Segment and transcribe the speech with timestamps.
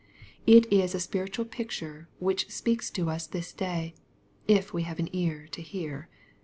[0.47, 3.93] It is a spiritual picture which speaks to us this day,
[4.47, 6.09] if we have an ear to hear.